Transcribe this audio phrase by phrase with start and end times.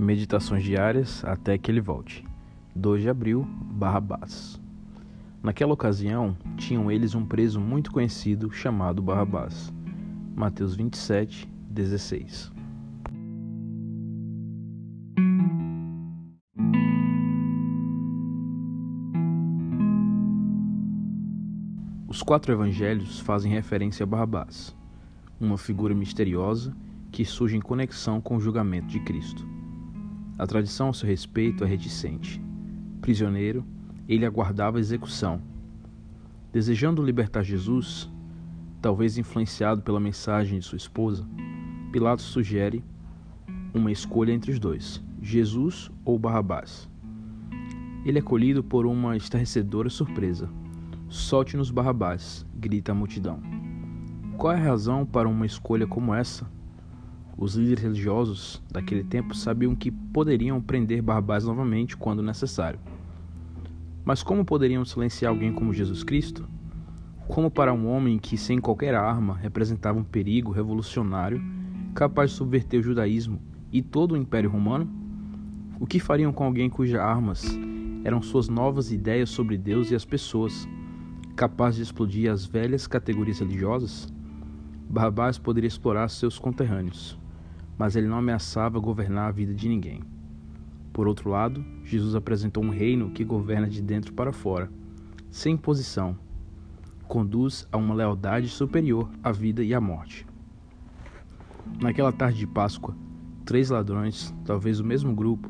[0.00, 2.24] Meditações diárias até que ele volte.
[2.72, 4.60] 2 de abril, Barrabás.
[5.42, 9.72] Naquela ocasião, tinham eles um preso muito conhecido chamado Barrabás.
[10.36, 12.52] Mateus 27, 16.
[22.06, 24.76] Os quatro evangelhos fazem referência a Barrabás,
[25.40, 26.72] uma figura misteriosa
[27.10, 29.57] que surge em conexão com o julgamento de Cristo.
[30.38, 32.40] A tradição a seu respeito é reticente.
[33.00, 33.64] Prisioneiro,
[34.08, 35.42] ele aguardava a execução.
[36.52, 38.08] Desejando libertar Jesus,
[38.80, 41.26] talvez influenciado pela mensagem de sua esposa,
[41.90, 42.84] Pilatos sugere
[43.74, 46.88] uma escolha entre os dois, Jesus ou Barrabás.
[48.04, 50.48] Ele é colhido por uma estarrecedora surpresa.
[51.08, 53.40] Solte-nos Barrabás, grita a multidão.
[54.36, 56.48] Qual é a razão para uma escolha como essa?
[57.40, 62.80] Os líderes religiosos daquele tempo sabiam que poderiam prender Barrabás novamente quando necessário.
[64.04, 66.48] Mas como poderiam silenciar alguém como Jesus Cristo?
[67.28, 71.40] Como para um homem que, sem qualquer arma, representava um perigo revolucionário
[71.94, 73.40] capaz de subverter o judaísmo
[73.72, 74.90] e todo o Império Romano?
[75.78, 77.56] O que fariam com alguém cujas armas
[78.02, 80.68] eram suas novas ideias sobre Deus e as pessoas,
[81.36, 84.12] capaz de explodir as velhas categorias religiosas?
[84.90, 87.16] Barrabás poderia explorar seus conterrâneos
[87.78, 90.02] mas ele não ameaçava governar a vida de ninguém.
[90.92, 94.68] Por outro lado, Jesus apresentou um reino que governa de dentro para fora,
[95.30, 96.18] sem imposição,
[97.06, 100.26] conduz a uma lealdade superior à vida e à morte.
[101.80, 102.96] Naquela tarde de Páscoa,
[103.44, 105.48] três ladrões, talvez o mesmo grupo,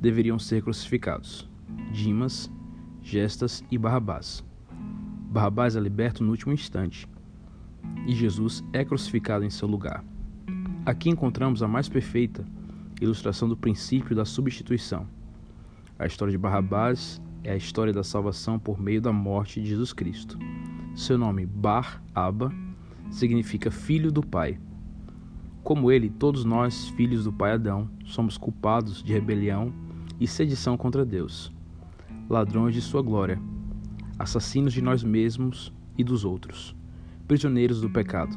[0.00, 1.50] deveriam ser crucificados:
[1.92, 2.50] Dimas,
[3.02, 4.44] Gestas e Barrabás.
[5.30, 7.08] Barrabás é liberto no último instante,
[8.06, 10.04] e Jesus é crucificado em seu lugar.
[10.86, 12.44] Aqui encontramos a mais perfeita
[13.00, 15.06] ilustração do princípio da substituição.
[15.98, 19.94] A história de Barrabás é a história da salvação por meio da morte de Jesus
[19.94, 20.38] Cristo.
[20.94, 22.52] Seu nome, Bar-Aba,
[23.10, 24.58] significa filho do Pai.
[25.62, 29.72] Como ele, todos nós, filhos do pai Adão, somos culpados de rebelião
[30.20, 31.50] e sedição contra Deus,
[32.28, 33.40] ladrões de sua glória,
[34.18, 36.76] assassinos de nós mesmos e dos outros,
[37.26, 38.36] prisioneiros do pecado.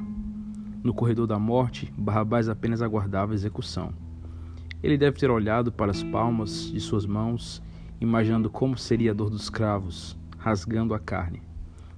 [0.84, 3.92] No corredor da morte, Barrabás apenas aguardava a execução.
[4.82, 7.62] Ele deve ter olhado para as palmas de suas mãos,
[8.00, 11.42] imaginando como seria a dor dos cravos, rasgando a carne,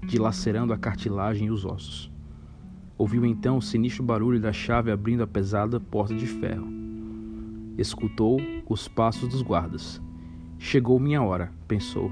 [0.04, 2.10] dilacerando a cartilagem e os ossos.
[2.98, 6.68] Ouviu então o sinistro barulho da chave abrindo a pesada porta de ferro.
[7.78, 10.02] Escutou os passos dos guardas.
[10.58, 12.12] Chegou minha hora, pensou.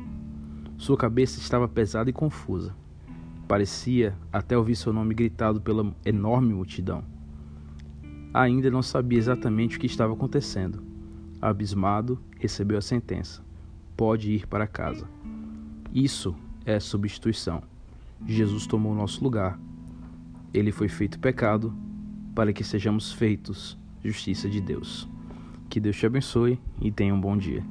[0.78, 2.74] Sua cabeça estava pesada e confusa.
[3.48, 7.04] Parecia até ouvir seu nome gritado pela enorme multidão.
[8.34, 10.84] Ainda não sabia exatamente o que estava acontecendo.
[11.42, 13.42] Abismado, recebeu a sentença:
[13.96, 15.08] pode ir para casa.
[15.94, 17.64] Isso é substituição.
[18.26, 19.58] Jesus tomou nosso lugar.
[20.54, 21.74] Ele foi feito pecado
[22.36, 25.08] para que sejamos feitos justiça de Deus.
[25.70, 27.64] Que Deus te abençoe e tenha um bom dia.